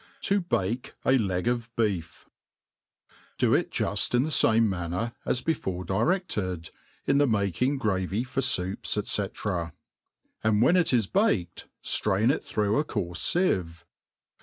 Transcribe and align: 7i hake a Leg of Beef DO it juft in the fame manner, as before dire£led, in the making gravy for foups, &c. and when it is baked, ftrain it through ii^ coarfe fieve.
7i 0.19 0.67
hake 0.67 0.93
a 1.05 1.15
Leg 1.19 1.47
of 1.47 1.69
Beef 1.75 2.25
DO 3.37 3.53
it 3.53 3.69
juft 3.69 4.15
in 4.15 4.23
the 4.23 4.31
fame 4.31 4.67
manner, 4.67 5.13
as 5.25 5.43
before 5.43 5.85
dire£led, 5.85 6.71
in 7.05 7.19
the 7.19 7.27
making 7.27 7.77
gravy 7.77 8.23
for 8.23 8.41
foups, 8.41 9.05
&c. 9.05 9.73
and 10.43 10.59
when 10.63 10.75
it 10.75 10.91
is 10.91 11.05
baked, 11.05 11.67
ftrain 11.83 12.33
it 12.33 12.43
through 12.43 12.83
ii^ 12.83 12.83
coarfe 12.83 13.15
fieve. 13.19 13.83